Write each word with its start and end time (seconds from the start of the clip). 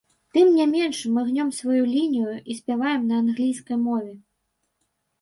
Тым 0.35 0.47
не 0.59 0.65
менш, 0.75 0.97
мы 1.17 1.25
гнем 1.27 1.51
сваю 1.59 1.83
лінію 1.93 2.33
і 2.51 2.59
спяваем 2.63 3.07
на 3.13 3.23
англійскай 3.27 3.77
мове. 3.87 4.13